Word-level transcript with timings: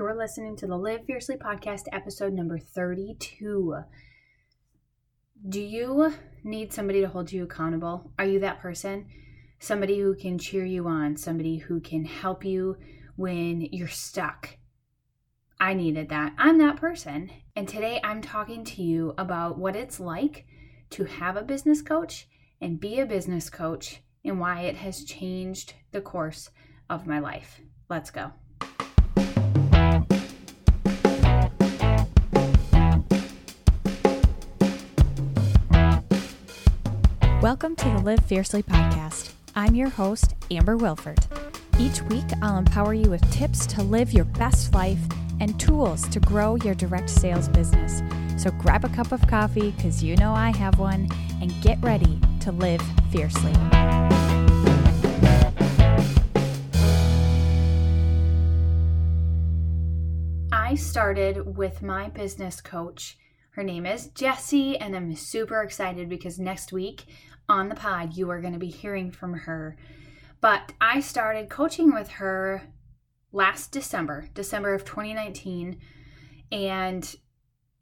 You're 0.00 0.16
listening 0.16 0.56
to 0.56 0.66
the 0.66 0.78
Live 0.78 1.04
Fiercely 1.04 1.36
podcast, 1.36 1.82
episode 1.92 2.32
number 2.32 2.58
32. 2.58 3.82
Do 5.46 5.60
you 5.60 6.14
need 6.42 6.72
somebody 6.72 7.02
to 7.02 7.08
hold 7.08 7.30
you 7.30 7.44
accountable? 7.44 8.10
Are 8.18 8.24
you 8.24 8.40
that 8.40 8.60
person? 8.60 9.04
Somebody 9.58 9.98
who 9.98 10.14
can 10.14 10.38
cheer 10.38 10.64
you 10.64 10.86
on, 10.86 11.18
somebody 11.18 11.58
who 11.58 11.80
can 11.80 12.06
help 12.06 12.46
you 12.46 12.78
when 13.16 13.60
you're 13.60 13.88
stuck. 13.88 14.56
I 15.60 15.74
needed 15.74 16.08
that. 16.08 16.32
I'm 16.38 16.56
that 16.60 16.78
person. 16.78 17.30
And 17.54 17.68
today 17.68 18.00
I'm 18.02 18.22
talking 18.22 18.64
to 18.64 18.82
you 18.82 19.12
about 19.18 19.58
what 19.58 19.76
it's 19.76 20.00
like 20.00 20.46
to 20.92 21.04
have 21.04 21.36
a 21.36 21.42
business 21.42 21.82
coach 21.82 22.26
and 22.58 22.80
be 22.80 23.00
a 23.00 23.04
business 23.04 23.50
coach 23.50 24.00
and 24.24 24.40
why 24.40 24.62
it 24.62 24.76
has 24.76 25.04
changed 25.04 25.74
the 25.92 26.00
course 26.00 26.48
of 26.88 27.06
my 27.06 27.18
life. 27.18 27.60
Let's 27.90 28.10
go. 28.10 28.32
Welcome 37.50 37.74
to 37.74 37.84
the 37.86 37.98
Live 37.98 38.24
Fiercely 38.26 38.62
podcast. 38.62 39.32
I'm 39.56 39.74
your 39.74 39.88
host, 39.88 40.36
Amber 40.52 40.76
Wilford. 40.76 41.18
Each 41.80 42.00
week, 42.02 42.26
I'll 42.42 42.58
empower 42.58 42.94
you 42.94 43.10
with 43.10 43.28
tips 43.32 43.66
to 43.66 43.82
live 43.82 44.12
your 44.12 44.26
best 44.26 44.72
life 44.72 45.00
and 45.40 45.58
tools 45.58 46.08
to 46.10 46.20
grow 46.20 46.54
your 46.54 46.76
direct 46.76 47.10
sales 47.10 47.48
business. 47.48 48.02
So 48.40 48.52
grab 48.52 48.84
a 48.84 48.88
cup 48.90 49.10
of 49.10 49.26
coffee, 49.26 49.72
because 49.72 50.00
you 50.00 50.14
know 50.14 50.32
I 50.32 50.56
have 50.58 50.78
one, 50.78 51.08
and 51.40 51.52
get 51.60 51.82
ready 51.82 52.20
to 52.42 52.52
live 52.52 52.80
fiercely. 53.10 53.52
I 60.52 60.76
started 60.76 61.56
with 61.56 61.82
my 61.82 62.10
business 62.10 62.60
coach. 62.60 63.18
Her 63.54 63.64
name 63.64 63.84
is 63.84 64.06
Jessie, 64.14 64.78
and 64.78 64.94
I'm 64.94 65.16
super 65.16 65.60
excited 65.62 66.08
because 66.08 66.38
next 66.38 66.72
week 66.72 67.06
on 67.50 67.68
the 67.68 67.74
pod, 67.74 68.16
you 68.16 68.30
are 68.30 68.40
going 68.40 68.52
to 68.52 68.58
be 68.58 68.68
hearing 68.68 69.10
from 69.10 69.34
her. 69.34 69.76
But 70.40 70.72
I 70.80 71.00
started 71.00 71.50
coaching 71.50 71.92
with 71.92 72.08
her 72.12 72.62
last 73.32 73.72
December, 73.72 74.28
December 74.34 74.72
of 74.72 74.84
2019, 74.84 75.78
and 76.52 77.16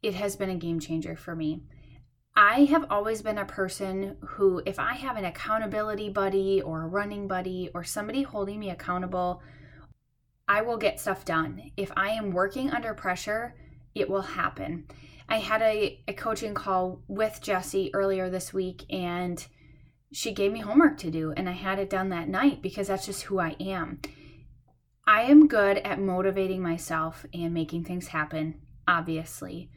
it 0.01 0.15
has 0.15 0.35
been 0.35 0.49
a 0.49 0.55
game 0.55 0.79
changer 0.79 1.15
for 1.15 1.35
me. 1.35 1.61
I 2.35 2.65
have 2.65 2.85
always 2.89 3.21
been 3.21 3.37
a 3.37 3.45
person 3.45 4.17
who, 4.21 4.61
if 4.65 4.79
I 4.79 4.93
have 4.93 5.17
an 5.17 5.25
accountability 5.25 6.09
buddy 6.09 6.61
or 6.61 6.83
a 6.83 6.87
running 6.87 7.27
buddy 7.27 7.69
or 7.73 7.83
somebody 7.83 8.23
holding 8.23 8.59
me 8.59 8.71
accountable, 8.71 9.41
I 10.47 10.61
will 10.61 10.77
get 10.77 10.99
stuff 10.99 11.25
done. 11.25 11.71
If 11.77 11.91
I 11.95 12.09
am 12.09 12.31
working 12.31 12.71
under 12.71 12.93
pressure, 12.93 13.55
it 13.93 14.09
will 14.09 14.21
happen. 14.21 14.85
I 15.27 15.37
had 15.37 15.61
a, 15.61 16.01
a 16.07 16.13
coaching 16.13 16.55
call 16.55 17.03
with 17.07 17.39
Jesse 17.41 17.93
earlier 17.93 18.29
this 18.29 18.51
week, 18.51 18.83
and 18.89 19.45
she 20.11 20.31
gave 20.33 20.51
me 20.51 20.59
homework 20.59 20.97
to 20.97 21.11
do 21.11 21.31
and 21.37 21.47
I 21.47 21.53
had 21.53 21.79
it 21.79 21.89
done 21.89 22.09
that 22.09 22.29
night 22.29 22.61
because 22.61 22.87
that's 22.87 23.05
just 23.05 23.23
who 23.23 23.39
I 23.39 23.55
am. 23.59 23.99
I 25.05 25.23
am 25.23 25.47
good 25.47 25.77
at 25.79 25.99
motivating 25.99 26.61
myself 26.61 27.25
and 27.33 27.53
making 27.53 27.83
things 27.83 28.07
happen, 28.07 28.61
obviously. 28.87 29.69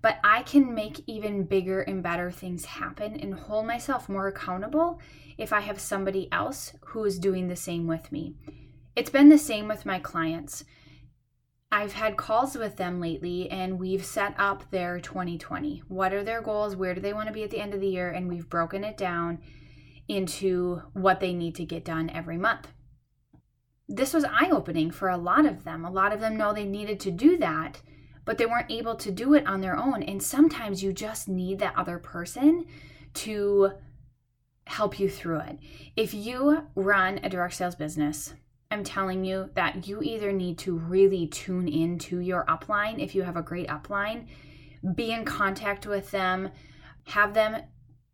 But 0.00 0.18
I 0.22 0.42
can 0.42 0.74
make 0.74 1.02
even 1.08 1.44
bigger 1.44 1.80
and 1.80 2.02
better 2.02 2.30
things 2.30 2.64
happen 2.64 3.18
and 3.18 3.34
hold 3.34 3.66
myself 3.66 4.08
more 4.08 4.28
accountable 4.28 5.00
if 5.36 5.52
I 5.52 5.60
have 5.60 5.80
somebody 5.80 6.30
else 6.30 6.72
who 6.86 7.04
is 7.04 7.18
doing 7.18 7.48
the 7.48 7.56
same 7.56 7.86
with 7.86 8.12
me. 8.12 8.36
It's 8.94 9.10
been 9.10 9.28
the 9.28 9.38
same 9.38 9.66
with 9.66 9.86
my 9.86 9.98
clients. 9.98 10.64
I've 11.70 11.92
had 11.92 12.16
calls 12.16 12.56
with 12.56 12.76
them 12.76 13.00
lately 13.00 13.50
and 13.50 13.78
we've 13.78 14.04
set 14.04 14.34
up 14.38 14.70
their 14.70 15.00
2020. 15.00 15.82
What 15.88 16.12
are 16.12 16.24
their 16.24 16.40
goals? 16.40 16.76
Where 16.76 16.94
do 16.94 17.00
they 17.00 17.12
want 17.12 17.26
to 17.26 17.34
be 17.34 17.42
at 17.42 17.50
the 17.50 17.60
end 17.60 17.74
of 17.74 17.80
the 17.80 17.88
year? 17.88 18.10
And 18.10 18.28
we've 18.28 18.48
broken 18.48 18.84
it 18.84 18.96
down 18.96 19.40
into 20.08 20.82
what 20.94 21.20
they 21.20 21.34
need 21.34 21.54
to 21.56 21.64
get 21.64 21.84
done 21.84 22.10
every 22.10 22.38
month. 22.38 22.68
This 23.88 24.12
was 24.12 24.24
eye 24.24 24.50
opening 24.50 24.90
for 24.90 25.08
a 25.08 25.16
lot 25.16 25.46
of 25.46 25.64
them. 25.64 25.84
A 25.84 25.90
lot 25.90 26.12
of 26.12 26.20
them 26.20 26.36
know 26.36 26.52
they 26.52 26.64
needed 26.64 26.98
to 27.00 27.10
do 27.10 27.38
that, 27.38 27.80
but 28.24 28.36
they 28.36 28.46
weren't 28.46 28.70
able 28.70 28.96
to 28.96 29.10
do 29.10 29.34
it 29.34 29.46
on 29.46 29.60
their 29.60 29.76
own. 29.76 30.02
And 30.02 30.22
sometimes 30.22 30.82
you 30.82 30.92
just 30.92 31.28
need 31.28 31.58
that 31.60 31.76
other 31.76 31.98
person 31.98 32.66
to 33.14 33.72
help 34.66 35.00
you 35.00 35.08
through 35.08 35.40
it. 35.40 35.58
If 35.96 36.12
you 36.12 36.66
run 36.74 37.20
a 37.22 37.28
direct 37.28 37.54
sales 37.54 37.74
business, 37.74 38.34
I'm 38.70 38.84
telling 38.84 39.24
you 39.24 39.48
that 39.54 39.88
you 39.88 40.02
either 40.02 40.30
need 40.30 40.58
to 40.58 40.76
really 40.76 41.26
tune 41.26 41.68
into 41.68 42.18
your 42.18 42.44
upline 42.44 43.02
if 43.02 43.14
you 43.14 43.22
have 43.22 43.36
a 43.36 43.42
great 43.42 43.68
upline, 43.68 44.26
be 44.94 45.10
in 45.10 45.24
contact 45.24 45.86
with 45.86 46.10
them, 46.10 46.50
have 47.04 47.32
them 47.32 47.62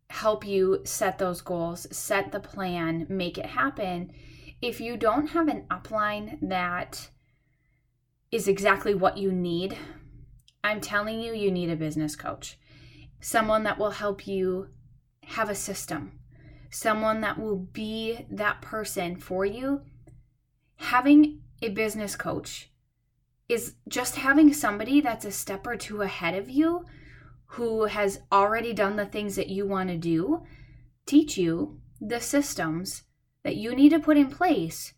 help 0.09 0.45
you 0.45 0.81
set 0.83 1.17
those 1.17 1.41
goals, 1.41 1.87
set 1.95 2.31
the 2.31 2.39
plan, 2.39 3.05
make 3.09 3.37
it 3.37 3.47
happen. 3.47 4.11
If 4.61 4.79
you 4.79 4.97
don't 4.97 5.27
have 5.27 5.47
an 5.47 5.65
upline 5.69 6.37
that 6.49 7.09
is 8.31 8.47
exactly 8.47 8.93
what 8.93 9.17
you 9.17 9.31
need, 9.31 9.77
I'm 10.63 10.81
telling 10.81 11.21
you, 11.21 11.33
you 11.33 11.51
need 11.51 11.69
a 11.69 11.75
business 11.75 12.15
coach. 12.15 12.57
Someone 13.19 13.63
that 13.63 13.77
will 13.77 13.91
help 13.91 14.27
you 14.27 14.69
have 15.23 15.49
a 15.49 15.55
system, 15.55 16.19
someone 16.69 17.21
that 17.21 17.39
will 17.39 17.57
be 17.57 18.25
that 18.29 18.61
person 18.61 19.15
for 19.15 19.45
you. 19.45 19.81
Having 20.77 21.41
a 21.61 21.69
business 21.69 22.15
coach 22.15 22.71
is 23.47 23.75
just 23.87 24.17
having 24.17 24.53
somebody 24.53 25.01
that's 25.01 25.25
a 25.25 25.31
step 25.31 25.65
or 25.65 25.75
two 25.75 26.01
ahead 26.01 26.35
of 26.35 26.49
you 26.49 26.85
who 27.47 27.85
has 27.85 28.19
already 28.31 28.73
done 28.73 28.95
the 28.95 29.05
things 29.05 29.35
that 29.35 29.49
you 29.49 29.65
want 29.65 29.89
to 29.89 29.97
do 29.97 30.43
teach 31.05 31.37
you 31.37 31.79
the 32.01 32.19
systems 32.19 33.03
that 33.43 33.55
you 33.55 33.75
need 33.75 33.89
to 33.89 33.99
put 33.99 34.17
in 34.17 34.27
place 34.27 34.93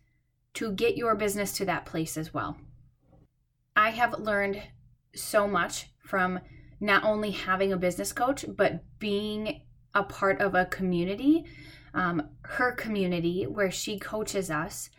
to 0.53 0.71
get 0.71 0.97
your 0.97 1.15
business 1.15 1.53
to 1.53 1.65
that 1.65 1.85
place 1.85 2.17
as 2.17 2.33
well. 2.33 2.57
I 3.75 3.91
have 3.91 4.19
learned 4.19 4.61
so 5.13 5.47
much 5.47 5.87
from 5.99 6.39
not 6.79 7.03
only 7.03 7.31
having 7.31 7.73
a 7.73 7.77
business 7.77 8.13
coach, 8.13 8.45
but 8.47 8.83
being 8.99 9.61
a 9.93 10.03
part 10.03 10.41
of 10.41 10.55
a 10.55 10.65
community, 10.65 11.45
um, 11.93 12.29
her 12.41 12.71
community, 12.71 13.43
where 13.43 13.71
she 13.71 13.99
coaches 13.99 14.49
us, 14.49 14.89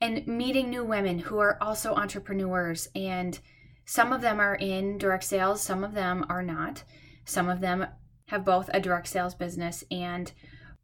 and 0.00 0.26
meeting 0.26 0.70
new 0.70 0.84
women 0.84 1.18
who 1.18 1.38
are 1.38 1.58
also 1.60 1.94
entrepreneurs 1.94 2.88
and 2.94 3.40
some 3.88 4.12
of 4.12 4.20
them 4.20 4.38
are 4.38 4.54
in 4.54 4.98
direct 4.98 5.24
sales, 5.24 5.62
some 5.62 5.82
of 5.82 5.94
them 5.94 6.26
are 6.28 6.42
not. 6.42 6.84
Some 7.24 7.48
of 7.48 7.62
them 7.62 7.86
have 8.26 8.44
both 8.44 8.68
a 8.74 8.80
direct 8.80 9.06
sales 9.06 9.34
business 9.34 9.82
and 9.90 10.30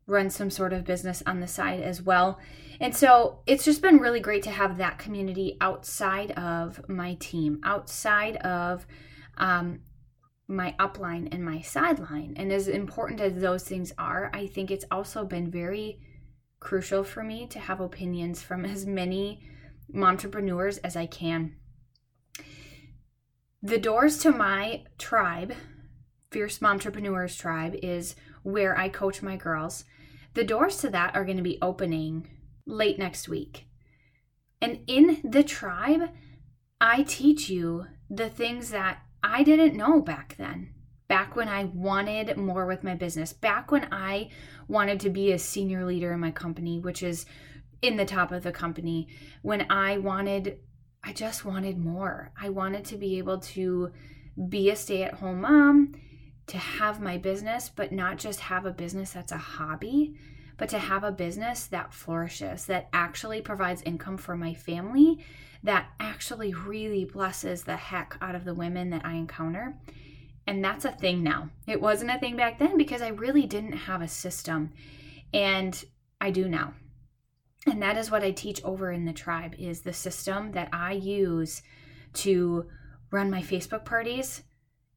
run 0.06 0.30
some 0.30 0.48
sort 0.48 0.72
of 0.72 0.86
business 0.86 1.22
on 1.26 1.40
the 1.40 1.46
side 1.46 1.82
as 1.82 2.00
well. 2.00 2.40
And 2.80 2.96
so 2.96 3.40
it's 3.46 3.62
just 3.62 3.82
been 3.82 3.98
really 3.98 4.20
great 4.20 4.42
to 4.44 4.50
have 4.50 4.78
that 4.78 4.98
community 4.98 5.58
outside 5.60 6.30
of 6.30 6.88
my 6.88 7.12
team, 7.20 7.60
outside 7.62 8.36
of 8.36 8.86
um, 9.36 9.80
my 10.48 10.74
upline 10.80 11.28
and 11.30 11.44
my 11.44 11.60
sideline. 11.60 12.32
And 12.38 12.50
as 12.50 12.68
important 12.68 13.20
as 13.20 13.38
those 13.38 13.64
things 13.64 13.92
are, 13.98 14.30
I 14.32 14.46
think 14.46 14.70
it's 14.70 14.86
also 14.90 15.26
been 15.26 15.50
very 15.50 15.98
crucial 16.58 17.04
for 17.04 17.22
me 17.22 17.46
to 17.48 17.58
have 17.58 17.80
opinions 17.80 18.40
from 18.40 18.64
as 18.64 18.86
many 18.86 19.42
entrepreneurs 19.94 20.78
as 20.78 20.96
I 20.96 21.04
can. 21.04 21.56
The 23.64 23.78
doors 23.78 24.18
to 24.18 24.30
my 24.30 24.84
tribe, 24.98 25.54
Fierce 26.30 26.62
Entrepreneurs 26.62 27.34
Tribe, 27.34 27.74
is 27.82 28.14
where 28.42 28.76
I 28.76 28.90
coach 28.90 29.22
my 29.22 29.36
girls. 29.36 29.86
The 30.34 30.44
doors 30.44 30.76
to 30.82 30.90
that 30.90 31.16
are 31.16 31.24
going 31.24 31.38
to 31.38 31.42
be 31.42 31.56
opening 31.62 32.28
late 32.66 32.98
next 32.98 33.26
week. 33.26 33.64
And 34.60 34.80
in 34.86 35.22
the 35.24 35.42
tribe, 35.42 36.10
I 36.78 37.04
teach 37.04 37.48
you 37.48 37.86
the 38.10 38.28
things 38.28 38.68
that 38.68 38.98
I 39.22 39.42
didn't 39.42 39.78
know 39.78 40.02
back 40.02 40.36
then. 40.36 40.74
Back 41.08 41.34
when 41.34 41.48
I 41.48 41.64
wanted 41.64 42.36
more 42.36 42.66
with 42.66 42.84
my 42.84 42.94
business, 42.94 43.32
back 43.32 43.70
when 43.70 43.88
I 43.90 44.28
wanted 44.68 45.00
to 45.00 45.08
be 45.08 45.32
a 45.32 45.38
senior 45.38 45.86
leader 45.86 46.12
in 46.12 46.20
my 46.20 46.32
company, 46.32 46.80
which 46.80 47.02
is 47.02 47.24
in 47.80 47.96
the 47.96 48.04
top 48.04 48.30
of 48.30 48.42
the 48.42 48.52
company, 48.52 49.08
when 49.40 49.66
I 49.70 49.96
wanted 49.96 50.58
I 51.04 51.12
just 51.12 51.44
wanted 51.44 51.78
more. 51.78 52.32
I 52.40 52.48
wanted 52.48 52.84
to 52.86 52.96
be 52.96 53.18
able 53.18 53.38
to 53.38 53.92
be 54.48 54.70
a 54.70 54.76
stay 54.76 55.02
at 55.02 55.14
home 55.14 55.42
mom, 55.42 55.94
to 56.46 56.58
have 56.58 57.00
my 57.00 57.18
business, 57.18 57.70
but 57.74 57.92
not 57.92 58.18
just 58.18 58.40
have 58.40 58.66
a 58.66 58.72
business 58.72 59.12
that's 59.12 59.32
a 59.32 59.36
hobby, 59.36 60.16
but 60.56 60.68
to 60.70 60.78
have 60.78 61.04
a 61.04 61.12
business 61.12 61.66
that 61.66 61.92
flourishes, 61.92 62.66
that 62.66 62.88
actually 62.92 63.40
provides 63.40 63.82
income 63.82 64.16
for 64.16 64.36
my 64.36 64.54
family, 64.54 65.24
that 65.62 65.88
actually 66.00 66.52
really 66.52 67.04
blesses 67.04 67.64
the 67.64 67.76
heck 67.76 68.16
out 68.20 68.34
of 68.34 68.44
the 68.44 68.54
women 68.54 68.90
that 68.90 69.04
I 69.04 69.14
encounter. 69.14 69.76
And 70.46 70.62
that's 70.62 70.84
a 70.84 70.92
thing 70.92 71.22
now. 71.22 71.50
It 71.66 71.80
wasn't 71.80 72.10
a 72.10 72.18
thing 72.18 72.36
back 72.36 72.58
then 72.58 72.76
because 72.76 73.00
I 73.00 73.08
really 73.08 73.46
didn't 73.46 73.72
have 73.72 74.02
a 74.02 74.08
system. 74.08 74.72
And 75.32 75.82
I 76.20 76.30
do 76.30 76.48
now 76.48 76.74
and 77.66 77.82
that 77.82 77.96
is 77.96 78.10
what 78.10 78.22
i 78.22 78.30
teach 78.30 78.62
over 78.64 78.90
in 78.90 79.04
the 79.04 79.12
tribe 79.12 79.54
is 79.58 79.80
the 79.80 79.92
system 79.92 80.52
that 80.52 80.68
i 80.72 80.92
use 80.92 81.62
to 82.12 82.66
run 83.10 83.30
my 83.30 83.42
Facebook 83.42 83.84
parties 83.84 84.42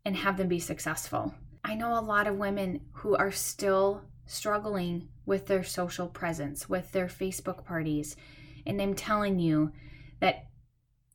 and 0.05 0.15
have 0.15 0.37
them 0.37 0.47
be 0.47 0.59
successful. 0.59 1.35
I 1.63 1.75
know 1.75 1.97
a 1.97 2.01
lot 2.01 2.27
of 2.27 2.37
women 2.37 2.81
who 2.93 3.15
are 3.15 3.31
still 3.31 4.03
struggling 4.25 5.09
with 5.25 5.47
their 5.47 5.63
social 5.63 6.07
presence, 6.07 6.69
with 6.69 6.91
their 6.91 7.07
Facebook 7.07 7.65
parties. 7.65 8.15
And 8.65 8.81
I'm 8.81 8.93
telling 8.93 9.39
you 9.39 9.71
that 10.19 10.45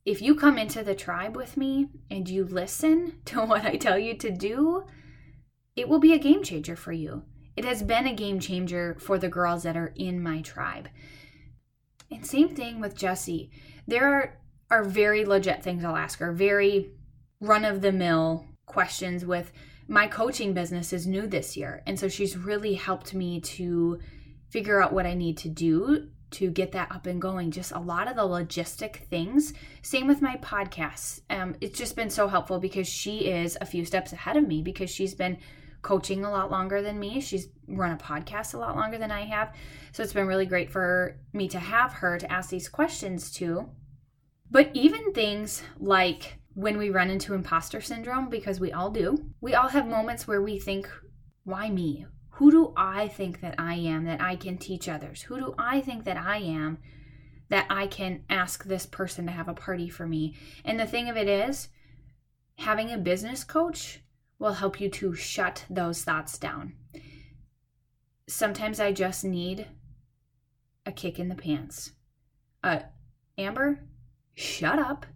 if 0.05 0.21
you 0.21 0.35
come 0.35 0.59
into 0.59 0.83
the 0.83 0.95
tribe 0.95 1.37
with 1.37 1.57
me 1.57 1.89
and 2.11 2.29
you 2.29 2.45
listen 2.45 3.21
to 3.27 3.45
what 3.45 3.65
I 3.65 3.77
tell 3.77 3.99
you 3.99 4.15
to 4.19 4.31
do, 4.31 4.85
it 5.75 5.89
will 5.89 6.01
be 6.01 6.13
a 6.13 6.19
game 6.19 6.43
changer 6.43 6.77
for 6.77 6.93
you. 6.93 7.23
It 7.57 7.65
has 7.65 7.83
been 7.83 8.07
a 8.07 8.15
game 8.15 8.41
changer 8.41 8.97
for 9.01 9.19
the 9.19 9.29
girls 9.29 9.63
that 9.65 9.77
are 9.77 9.93
in 9.97 10.23
my 10.23 10.41
tribe. 10.41 10.89
And 12.13 12.27
same 12.27 12.55
thing 12.55 12.81
with 12.81 12.97
Jesse. 12.97 13.51
There 13.87 14.13
are, 14.13 14.39
are 14.71 14.85
very 14.85 15.25
legit 15.25 15.63
things 15.63 15.85
I'll 15.85 15.97
ask 15.97 16.19
her, 16.19 16.33
very 16.33 16.93
run 17.41 17.65
of 17.65 17.81
the 17.81 17.93
mill 17.93 18.47
questions 18.67 19.25
with 19.25 19.53
my 19.89 20.07
coaching 20.07 20.55
business 20.55 20.93
is 20.93 21.07
new 21.07 21.27
this 21.27 21.57
year. 21.57 21.83
And 21.87 21.99
so 21.99 22.09
she's 22.09 22.37
really 22.37 22.75
helped 22.75 23.15
me 23.15 23.41
to 23.41 23.99
figure 24.49 24.83
out 24.83 24.93
what 24.93 25.07
I 25.07 25.15
need 25.15 25.39
to 25.39 25.49
do 25.49 26.09
to 26.33 26.51
get 26.51 26.73
that 26.73 26.91
up 26.91 27.07
and 27.07 27.21
going. 27.21 27.51
Just 27.51 27.73
a 27.73 27.79
lot 27.79 28.09
of 28.09 28.17
the 28.17 28.23
logistic 28.23 28.97
things. 29.09 29.53
Same 29.83 30.07
with 30.07 30.23
my 30.23 30.37
podcasts. 30.37 31.21
Um, 31.29 31.57
it's 31.61 31.79
just 31.79 31.97
been 31.97 32.11
so 32.11 32.29
helpful 32.29 32.59
because 32.59 32.89
she 32.89 33.27
is 33.27 33.59
a 33.61 33.67
few 33.67 33.85
steps 33.85 34.13
ahead 34.13 34.37
of 34.37 34.47
me 34.47 34.63
because 34.63 34.91
she's 34.91 35.15
been 35.15 35.39
coaching 35.83 36.25
a 36.25 36.31
lot 36.31 36.51
longer 36.51 36.81
than 36.81 36.99
me. 36.99 37.21
She's 37.21 37.49
run 37.67 37.93
a 37.93 37.97
podcast 37.97 38.55
a 38.55 38.59
lot 38.59 38.77
longer 38.77 38.99
than 38.99 39.11
I 39.11 39.23
have. 39.23 39.55
So 39.93 40.03
it's 40.03 40.13
been 40.13 40.27
really 40.27 40.47
great 40.47 40.71
for 40.71 41.19
me 41.33 41.49
to 41.49 41.59
have 41.59 41.93
her 41.95 42.19
to 42.19 42.33
ask 42.33 42.51
these 42.51 42.69
questions 42.69 43.31
to. 43.33 43.69
But 44.51 44.71
even 44.75 45.13
things 45.13 45.63
like 45.79 46.39
when 46.55 46.79
we 46.79 46.91
run 46.91 47.11
into 47.11 47.35
imposter 47.35 47.81
syndrome, 47.81 48.29
because 48.29 48.61
we 48.61 48.73
all 48.73 48.91
do, 48.91 49.31
we 49.41 49.55
all 49.55 49.69
have 49.69 49.87
moments 49.87 50.29
where 50.29 50.43
we 50.43 50.59
think, 50.59 50.89
why 51.45 51.71
me? 51.71 52.07
Who 52.37 52.51
do 52.51 52.73
I 52.77 53.09
think 53.09 53.41
that 53.41 53.55
I 53.59 53.75
am 53.75 54.05
that 54.05 54.21
I 54.21 54.37
can 54.37 54.59
teach 54.59 54.89
others? 54.89 55.23
Who 55.23 55.39
do 55.39 55.55
I 55.59 55.81
think 55.81 56.05
that 56.05 56.17
I 56.17 56.39
am 56.39 56.79
that 57.49 57.67
I 57.69 57.87
can 57.87 58.25
ask 58.31 58.65
this 58.65 58.87
person 58.87 59.27
to 59.27 59.33
have 59.33 59.49
a 59.49 59.55
party 59.55 59.89
for 59.89 60.07
me? 60.07 60.37
And 60.65 60.79
the 60.79 60.87
thing 60.87 61.09
of 61.09 61.17
it 61.17 61.29
is, 61.29 61.69
having 62.57 62.91
a 62.91 62.99
business 62.99 63.45
coach 63.45 64.02
will 64.43 64.55
help 64.55 64.81
you 64.81 64.89
to 64.91 65.15
shut 65.15 65.65
those 65.71 66.03
thoughts 66.03 66.37
down. 66.37 66.73
Sometimes 68.27 68.81
I 68.81 68.91
just 68.91 69.25
need 69.25 69.69
a 70.85 70.91
kick 70.91 71.21
in 71.21 71.29
the 71.29 71.37
pants. 71.37 71.93
Uh, 72.65 72.81
Amber, 73.39 73.85
shut 74.35 74.81
up. 74.81 75.07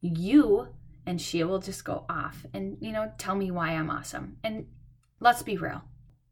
You 0.00 0.68
and 1.04 1.20
she 1.20 1.44
will 1.44 1.58
just 1.58 1.84
go 1.84 2.06
off 2.08 2.46
and, 2.54 2.78
you 2.80 2.90
know, 2.90 3.12
tell 3.18 3.34
me 3.34 3.50
why 3.50 3.72
I'm 3.72 3.90
awesome. 3.90 4.38
And 4.42 4.66
let's 5.20 5.42
be 5.42 5.58
real. 5.58 5.82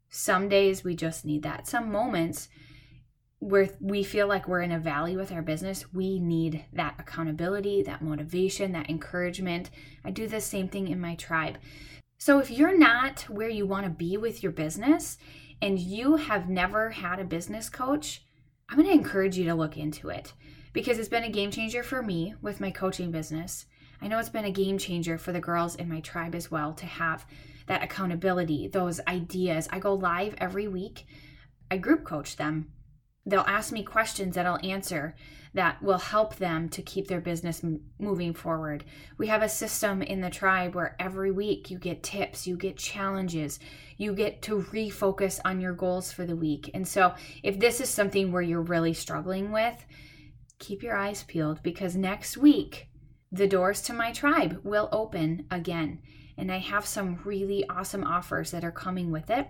Some 0.09 0.49
days 0.49 0.83
we 0.83 0.95
just 0.95 1.25
need 1.25 1.43
that. 1.43 1.67
Some 1.67 1.91
moments 1.91 2.49
where 3.37 3.69
we 3.79 4.01
feel 4.01 4.27
like 4.27 4.47
we're 4.47 4.63
in 4.63 4.71
a 4.71 4.79
valley 4.79 5.15
with 5.15 5.31
our 5.31 5.43
business, 5.43 5.93
we 5.93 6.19
need 6.19 6.65
that 6.73 6.95
accountability, 6.97 7.83
that 7.83 8.01
motivation, 8.01 8.71
that 8.71 8.89
encouragement. 8.89 9.69
I 10.03 10.09
do 10.09 10.27
the 10.27 10.41
same 10.41 10.67
thing 10.67 10.87
in 10.87 10.99
my 10.99 11.13
tribe. 11.13 11.59
So 12.21 12.39
if 12.39 12.51
you're 12.51 12.77
not 12.77 13.21
where 13.29 13.47
you 13.47 13.65
want 13.65 13.85
to 13.85 13.89
be 13.89 14.17
with 14.17 14.43
your 14.43 14.51
business 14.51 15.17
and 15.61 15.79
you 15.79 16.17
have 16.17 16.49
never 16.49 16.89
had 16.89 17.17
a 17.17 17.23
business 17.23 17.69
coach, 17.69 18.25
I'm 18.67 18.75
going 18.75 18.89
to 18.89 18.93
encourage 18.93 19.37
you 19.37 19.45
to 19.45 19.55
look 19.55 19.77
into 19.77 20.09
it 20.09 20.33
because 20.73 20.99
it's 20.99 21.07
been 21.07 21.23
a 21.23 21.29
game 21.29 21.49
changer 21.49 21.81
for 21.81 22.03
me 22.03 22.35
with 22.41 22.59
my 22.59 22.71
coaching 22.71 23.09
business. 23.09 23.67
I 24.01 24.09
know 24.09 24.19
it's 24.19 24.27
been 24.27 24.43
a 24.43 24.51
game 24.51 24.77
changer 24.77 25.17
for 25.17 25.31
the 25.31 25.39
girls 25.39 25.75
in 25.75 25.87
my 25.87 26.01
tribe 26.01 26.35
as 26.35 26.51
well 26.51 26.73
to 26.73 26.85
have 26.85 27.25
that 27.67 27.83
accountability, 27.83 28.67
those 28.67 28.99
ideas. 29.07 29.69
I 29.71 29.79
go 29.79 29.93
live 29.93 30.35
every 30.39 30.67
week. 30.67 31.05
I 31.71 31.77
group 31.77 32.03
coach 32.03 32.35
them. 32.35 32.73
They'll 33.25 33.41
ask 33.41 33.71
me 33.71 33.83
questions 33.83 34.35
that 34.35 34.45
I'll 34.45 34.59
answer 34.63 35.15
that 35.53 35.81
will 35.81 35.97
help 35.97 36.35
them 36.35 36.69
to 36.69 36.81
keep 36.81 37.07
their 37.07 37.21
business 37.21 37.63
m- 37.63 37.81
moving 37.99 38.33
forward. 38.33 38.83
We 39.17 39.27
have 39.27 39.41
a 39.41 39.49
system 39.49 40.01
in 40.01 40.21
the 40.21 40.29
tribe 40.29 40.75
where 40.75 40.95
every 40.99 41.31
week 41.31 41.71
you 41.71 41.79
get 41.79 42.03
tips, 42.03 42.45
you 42.45 42.55
get 42.55 42.77
challenges, 42.77 43.59
you 43.97 44.13
get 44.13 44.41
to 44.43 44.61
refocus 44.61 45.39
on 45.43 45.59
your 45.59 45.73
goals 45.73 46.11
for 46.11 46.25
the 46.25 46.35
week. 46.35 46.69
And 46.73 46.87
so, 46.87 47.13
if 47.43 47.59
this 47.59 47.81
is 47.81 47.89
something 47.89 48.31
where 48.31 48.41
you're 48.41 48.61
really 48.61 48.93
struggling 48.93 49.51
with, 49.51 49.85
keep 50.59 50.83
your 50.83 50.95
eyes 50.95 51.23
peeled 51.23 51.63
because 51.63 51.95
next 51.95 52.37
week 52.37 52.89
the 53.31 53.47
doors 53.47 53.81
to 53.83 53.93
my 53.93 54.11
tribe 54.11 54.59
will 54.63 54.89
open 54.91 55.45
again. 55.49 56.01
And 56.37 56.51
I 56.51 56.57
have 56.57 56.85
some 56.85 57.19
really 57.25 57.67
awesome 57.69 58.03
offers 58.03 58.51
that 58.51 58.63
are 58.63 58.71
coming 58.71 59.11
with 59.11 59.29
it. 59.29 59.47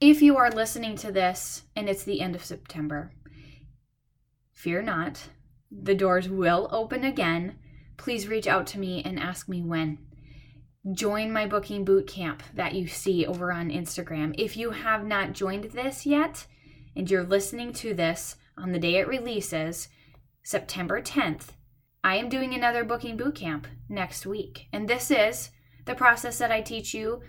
If 0.00 0.22
you 0.22 0.38
are 0.38 0.50
listening 0.50 0.96
to 0.96 1.12
this 1.12 1.64
and 1.76 1.86
it's 1.86 2.04
the 2.04 2.22
end 2.22 2.34
of 2.34 2.42
September, 2.42 3.12
fear 4.50 4.80
not. 4.80 5.28
The 5.70 5.94
doors 5.94 6.26
will 6.26 6.70
open 6.72 7.04
again. 7.04 7.58
Please 7.98 8.26
reach 8.26 8.46
out 8.46 8.66
to 8.68 8.78
me 8.78 9.02
and 9.04 9.20
ask 9.20 9.46
me 9.46 9.60
when. 9.60 9.98
Join 10.90 11.30
my 11.30 11.46
booking 11.46 11.84
boot 11.84 12.06
camp 12.06 12.42
that 12.54 12.74
you 12.74 12.88
see 12.88 13.26
over 13.26 13.52
on 13.52 13.68
Instagram. 13.68 14.34
If 14.38 14.56
you 14.56 14.70
have 14.70 15.04
not 15.04 15.34
joined 15.34 15.64
this 15.64 16.06
yet 16.06 16.46
and 16.96 17.10
you're 17.10 17.22
listening 17.22 17.74
to 17.74 17.92
this 17.92 18.36
on 18.56 18.72
the 18.72 18.78
day 18.78 18.96
it 18.96 19.06
releases, 19.06 19.88
September 20.42 21.02
10th, 21.02 21.48
I 22.02 22.16
am 22.16 22.30
doing 22.30 22.54
another 22.54 22.84
booking 22.84 23.18
boot 23.18 23.34
camp 23.34 23.66
next 23.90 24.24
week. 24.24 24.66
And 24.72 24.88
this 24.88 25.10
is 25.10 25.50
the 25.84 25.94
process 25.94 26.38
that 26.38 26.50
I 26.50 26.62
teach 26.62 26.94
you 26.94 27.20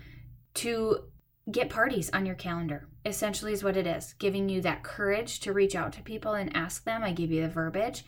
to 0.54 1.11
get 1.50 1.70
parties 1.70 2.10
on 2.12 2.26
your 2.26 2.34
calendar. 2.34 2.88
Essentially, 3.04 3.52
is 3.52 3.64
what 3.64 3.76
it 3.76 3.86
is 3.86 4.14
giving 4.18 4.48
you 4.48 4.60
that 4.60 4.84
courage 4.84 5.40
to 5.40 5.52
reach 5.52 5.74
out 5.74 5.92
to 5.94 6.02
people 6.02 6.34
and 6.34 6.54
ask 6.56 6.84
them. 6.84 7.02
I 7.02 7.12
give 7.12 7.30
you 7.30 7.42
the 7.42 7.48
verbiage. 7.48 8.04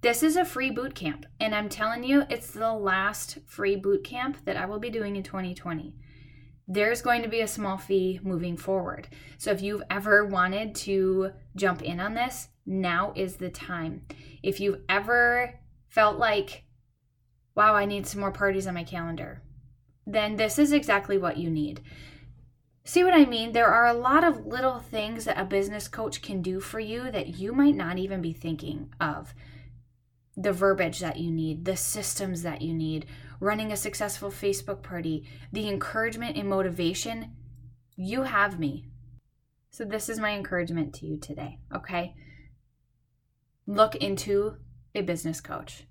This 0.00 0.22
is 0.22 0.36
a 0.36 0.44
free 0.44 0.70
boot 0.70 0.94
camp, 0.94 1.24
and 1.40 1.54
I'm 1.54 1.68
telling 1.68 2.04
you, 2.04 2.24
it's 2.28 2.50
the 2.50 2.72
last 2.72 3.38
free 3.46 3.76
boot 3.76 4.04
camp 4.04 4.36
that 4.44 4.56
I 4.56 4.66
will 4.66 4.78
be 4.78 4.90
doing 4.90 5.16
in 5.16 5.22
2020. 5.22 5.94
There's 6.66 7.00
going 7.00 7.22
to 7.22 7.28
be 7.28 7.40
a 7.40 7.46
small 7.46 7.78
fee 7.78 8.20
moving 8.22 8.56
forward. 8.56 9.08
So 9.38 9.50
if 9.50 9.62
you've 9.62 9.82
ever 9.90 10.26
wanted 10.26 10.74
to 10.76 11.30
jump 11.56 11.82
in 11.82 12.00
on 12.00 12.14
this, 12.14 12.48
now 12.66 13.12
is 13.16 13.36
the 13.36 13.50
time. 13.50 14.02
If 14.42 14.60
you've 14.60 14.80
ever 14.88 15.58
felt 15.88 16.18
like, 16.18 16.64
wow, 17.54 17.74
I 17.74 17.84
need 17.84 18.06
some 18.06 18.20
more 18.20 18.32
parties 18.32 18.66
on 18.66 18.74
my 18.74 18.84
calendar, 18.84 19.42
then 20.06 20.36
this 20.36 20.58
is 20.58 20.72
exactly 20.72 21.16
what 21.18 21.38
you 21.38 21.50
need. 21.50 21.80
See 22.86 23.02
what 23.02 23.14
I 23.14 23.24
mean? 23.24 23.52
There 23.52 23.72
are 23.72 23.86
a 23.86 23.94
lot 23.94 24.24
of 24.24 24.44
little 24.44 24.78
things 24.78 25.24
that 25.24 25.38
a 25.38 25.44
business 25.44 25.88
coach 25.88 26.20
can 26.20 26.42
do 26.42 26.60
for 26.60 26.78
you 26.78 27.10
that 27.10 27.38
you 27.38 27.52
might 27.52 27.74
not 27.74 27.96
even 27.96 28.20
be 28.20 28.34
thinking 28.34 28.92
of. 29.00 29.34
The 30.36 30.52
verbiage 30.52 31.00
that 31.00 31.18
you 31.18 31.30
need, 31.30 31.64
the 31.64 31.76
systems 31.76 32.42
that 32.42 32.60
you 32.60 32.74
need, 32.74 33.06
running 33.40 33.72
a 33.72 33.76
successful 33.76 34.30
Facebook 34.30 34.82
party, 34.82 35.26
the 35.50 35.66
encouragement 35.66 36.36
and 36.36 36.48
motivation. 36.48 37.32
You 37.96 38.24
have 38.24 38.58
me. 38.58 38.84
So, 39.70 39.84
this 39.84 40.08
is 40.08 40.18
my 40.18 40.32
encouragement 40.32 40.94
to 40.96 41.06
you 41.06 41.16
today, 41.16 41.58
okay? 41.74 42.14
Look 43.66 43.96
into 43.96 44.56
a 44.94 45.00
business 45.00 45.40
coach. 45.40 45.84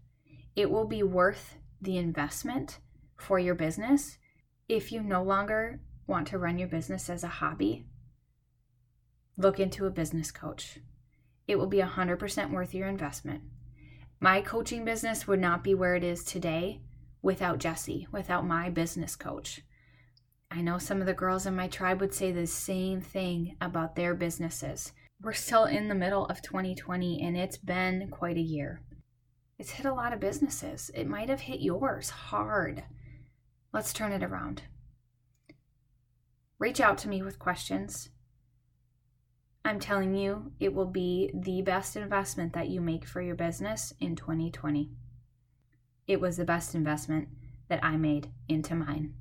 It 0.56 0.70
will 0.70 0.86
be 0.86 1.02
worth 1.02 1.58
the 1.82 1.98
investment 1.98 2.80
for 3.18 3.40
your 3.40 3.56
business 3.56 4.18
if 4.70 4.92
you 4.92 5.02
no 5.02 5.24
longer 5.24 5.82
want 6.08 6.28
to 6.28 6.38
run 6.38 6.58
your 6.58 6.68
business 6.68 7.10
as 7.10 7.24
a 7.24 7.28
hobby. 7.28 7.86
Look 9.38 9.60
into 9.60 9.86
a 9.86 9.92
business 9.92 10.32
coach. 10.32 10.80
It 11.48 11.58
will 11.58 11.68
be 11.68 11.80
100% 11.80 12.52
worth 12.52 12.74
your 12.74 12.88
investment. 12.88 13.42
My 14.20 14.42
coaching 14.42 14.86
business 14.86 15.28
would 15.28 15.40
not 15.40 15.64
be 15.64 15.76
where 15.76 15.96
it 15.96 16.04
is 16.04 16.24
today 16.24 16.82
without 17.22 17.58
Jesse, 17.58 18.08
without 18.12 18.46
my 18.46 18.70
business 18.70 19.16
coach. 19.16 19.62
I 20.52 20.62
know 20.62 20.78
some 20.78 21.02
of 21.02 21.08
the 21.08 21.14
girls 21.14 21.46
in 21.46 21.56
my 21.56 21.68
tribe 21.68 22.00
would 22.00 22.14
say 22.14 22.32
the 22.32 22.46
same 22.46 23.02
thing 23.02 23.56
about 23.60 23.96
their 23.96 24.14
businesses. 24.14 24.92
We're 25.22 25.34
still 25.34 25.66
in 25.66 25.88
the 25.88 25.96
middle 25.96 26.26
of 26.28 26.42
2020 26.42 27.22
and 27.22 27.36
it's 27.36 27.58
been 27.58 28.10
quite 28.12 28.38
a 28.38 28.42
year. 28.42 28.82
It's 29.58 29.72
hit 29.72 29.86
a 29.86 29.94
lot 29.94 30.14
of 30.14 30.20
businesses. 30.20 30.92
It 30.94 31.08
might 31.08 31.30
have 31.30 31.42
hit 31.42 31.62
yours 31.62 32.10
hard. 32.10 32.84
Let's 33.74 33.94
turn 33.94 34.12
it 34.12 34.24
around. 34.24 34.64
Reach 36.60 36.80
out 36.80 36.98
to 37.00 37.10
me 37.10 37.22
with 37.22 37.40
questions. 37.40 38.10
I'm 39.66 39.80
telling 39.80 40.14
you, 40.14 40.52
it 40.60 40.74
will 40.74 40.88
be 40.88 41.32
the 41.34 41.62
best 41.62 41.96
investment 41.96 42.54
that 42.54 42.68
you 42.68 42.82
make 42.82 43.06
for 43.06 43.22
your 43.22 43.36
business 43.36 43.94
in 44.00 44.16
2020. 44.16 44.92
It 46.06 46.20
was 46.20 46.38
the 46.38 46.44
best 46.44 46.76
investment 46.76 47.30
that 47.70 47.84
I 47.84 47.96
made 47.96 48.30
into 48.50 48.76
mine. 48.76 49.14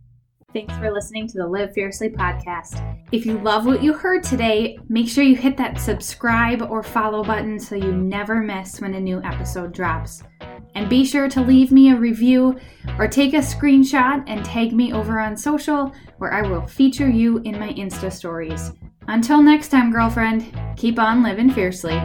Thanks 0.53 0.77
for 0.77 0.93
listening 0.93 1.29
to 1.29 1.39
the 1.39 1.47
Live 1.47 1.73
Fiercely 1.73 2.11
podcast. 2.11 2.99
If 3.11 3.25
you 3.25 3.39
love 3.39 3.65
what 3.65 3.83
you 3.83 3.95
heard 3.95 4.23
today, 4.23 4.77
make 4.89 5.09
sure 5.09 5.25
you 5.25 5.37
hit 5.37 5.57
that 5.57 5.81
subscribe 5.81 6.61
or 6.61 6.83
follow 6.83 7.25
button 7.25 7.59
so 7.59 7.75
you 7.75 7.93
never 7.93 8.43
miss 8.43 8.79
when 8.81 8.95
a 8.95 9.01
new 9.01 9.23
episode 9.23 9.73
drops. 9.73 10.23
And 10.75 10.89
be 10.89 11.05
sure 11.05 11.29
to 11.29 11.43
leave 11.43 11.71
me 11.71 11.91
a 11.91 11.97
review 11.97 12.59
or 12.99 13.07
take 13.07 13.35
a 13.35 13.39
screenshot 13.39 14.25
and 14.27 14.45
tag 14.45 14.73
me 14.73 14.93
over 14.93 15.21
on 15.21 15.37
social 15.37 15.93
where 16.19 16.33
I 16.33 16.43
will 16.43 16.67
feature 16.67 17.09
you 17.09 17.39
in 17.39 17.59
my 17.59 17.73
Insta 17.75 18.13
stories. 18.13 18.73
Until 19.09 19.43
next 19.43 19.69
time, 19.69 19.93
girlfriend, 19.93 20.57
keep 20.77 20.99
on 20.99 21.23
living 21.23 21.51
fiercely. 21.51 22.01